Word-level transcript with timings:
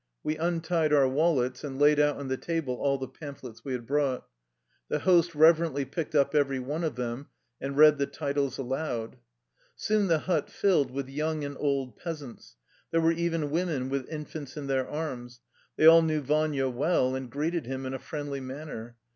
We 0.23 0.35
untied 0.35 0.91
our 0.93 1.07
wallets 1.07 1.63
and 1.63 1.77
laid 1.77 1.99
out 1.99 2.15
on 2.17 2.27
the 2.27 2.35
table 2.35 2.73
all 2.73 2.97
the 2.97 3.07
pamphlets 3.07 3.63
we 3.63 3.73
had 3.73 3.85
brought. 3.85 4.25
The 4.89 4.97
host 4.97 5.35
reverently 5.35 5.85
picked 5.85 6.15
up 6.15 6.33
every 6.33 6.57
one 6.57 6.83
of 6.83 6.95
them 6.95 7.27
and 7.61 7.77
read 7.77 7.99
the 7.99 8.07
titles 8.07 8.57
aloud. 8.57 9.17
Soon 9.75 10.07
the 10.07 10.17
hut 10.17 10.49
filled 10.49 10.89
with 10.89 11.07
young 11.07 11.43
and 11.43 11.55
old 11.59 11.95
peas 11.97 12.23
ants. 12.23 12.55
There 12.89 12.99
were 12.99 13.11
even 13.11 13.51
women 13.51 13.89
with 13.89 14.09
infants 14.09 14.57
in 14.57 14.65
their 14.65 14.87
arms. 14.89 15.41
They 15.77 15.85
all 15.85 16.01
knew 16.01 16.21
Vania 16.21 16.67
well, 16.67 17.13
and 17.13 17.29
greeted 17.29 17.67
him 17.67 17.85
in 17.85 17.93
a 17.93 17.99
friendly 17.99 18.39
manner. 18.39 18.97